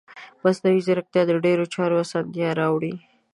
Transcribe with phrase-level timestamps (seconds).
[0.43, 2.93] مصنوعي ځیرکتیا د ډیرو چارو اسانتیا راوړي.